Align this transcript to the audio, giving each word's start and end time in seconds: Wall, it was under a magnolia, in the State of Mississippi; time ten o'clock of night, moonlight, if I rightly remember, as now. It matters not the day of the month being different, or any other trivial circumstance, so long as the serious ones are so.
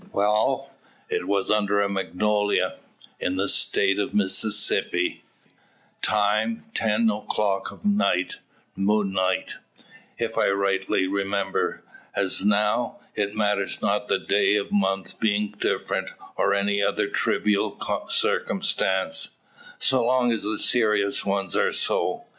Wall, 0.13 0.71
it 1.09 1.27
was 1.27 1.51
under 1.51 1.79
a 1.79 1.87
magnolia, 1.87 2.77
in 3.19 3.35
the 3.35 3.47
State 3.47 3.99
of 3.99 4.15
Mississippi; 4.15 5.21
time 6.01 6.63
ten 6.73 7.07
o'clock 7.11 7.69
of 7.71 7.85
night, 7.85 8.37
moonlight, 8.75 9.57
if 10.17 10.39
I 10.39 10.49
rightly 10.49 11.05
remember, 11.05 11.83
as 12.15 12.43
now. 12.43 12.97
It 13.13 13.35
matters 13.35 13.79
not 13.79 14.07
the 14.07 14.17
day 14.17 14.55
of 14.55 14.69
the 14.69 14.75
month 14.75 15.19
being 15.19 15.51
different, 15.51 16.09
or 16.35 16.55
any 16.55 16.81
other 16.81 17.07
trivial 17.07 17.79
circumstance, 18.09 19.35
so 19.77 20.03
long 20.03 20.31
as 20.31 20.41
the 20.41 20.57
serious 20.57 21.23
ones 21.27 21.55
are 21.55 21.71
so. 21.71 22.23